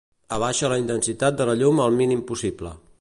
Abaixa 0.37 0.71
la 0.71 0.79
intensitat 0.83 1.37
de 1.41 1.47
la 1.51 1.55
llum 1.63 1.83
al 1.85 2.01
mínim 2.01 2.25
possible. 2.33 2.75